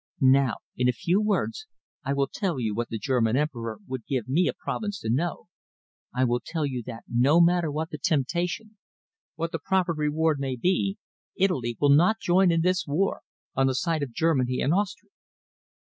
[0.33, 1.67] Now, in a few words,
[2.03, 5.45] I will tell you what the German Emperor would give me a province to know.
[6.11, 8.77] I will tell you that no matter what the temptation,
[9.35, 10.97] what the proffered reward may be,
[11.35, 13.21] Italy will not join in this war
[13.53, 15.11] on the side of Germany and Austria."